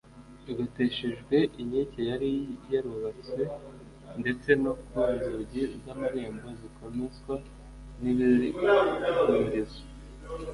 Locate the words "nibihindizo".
8.01-9.81